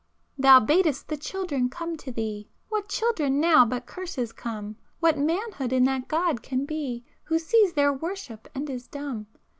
[0.35, 5.71] Thou bad'st the children come to thee,— What children now but curses come, What manhood
[5.71, 9.27] in that God can be Who sees their worship and is dumb?